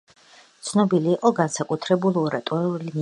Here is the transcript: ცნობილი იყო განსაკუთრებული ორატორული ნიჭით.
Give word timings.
ცნობილი 0.69 1.13
იყო 1.17 1.33
განსაკუთრებული 1.41 2.21
ორატორული 2.23 2.87
ნიჭით. 2.89 2.99